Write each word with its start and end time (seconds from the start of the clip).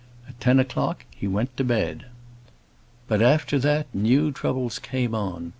At 0.27 0.39
ten 0.39 0.59
o'clock 0.59 1.05
he 1.15 1.27
went 1.27 1.55
to 1.57 1.63
bed. 1.63 2.05
But 3.07 3.21
after 3.21 3.59
that 3.59 3.85
new 3.93 4.31
troubles 4.31 4.79
came 4.79 5.13
on. 5.13 5.49